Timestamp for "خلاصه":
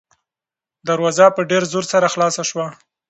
2.13-2.43